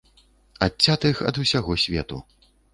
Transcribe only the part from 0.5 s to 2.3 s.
Адцятых ад усяго свету.